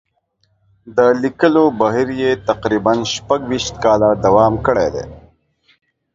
د 0.95 0.97
لیکلو 1.23 1.63
بهیر 1.79 2.09
یې 2.21 2.31
تقریباً 2.49 2.93
شپږ 3.15 3.39
ویشت 3.49 3.75
کاله 3.83 4.09
دوام 4.25 4.53
کړی 4.65 4.87
دی. 4.95 5.05